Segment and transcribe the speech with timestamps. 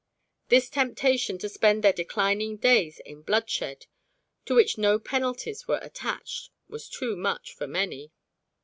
[0.49, 3.85] This temptation to spend their declining days in bloodshed,
[4.45, 8.11] to which no penalties were attached, was too much for many.